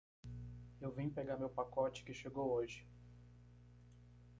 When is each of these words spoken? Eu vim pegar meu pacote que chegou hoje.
Eu 0.81 0.91
vim 0.95 1.11
pegar 1.11 1.37
meu 1.37 1.47
pacote 1.47 2.03
que 2.03 2.11
chegou 2.11 2.51
hoje. 2.51 2.87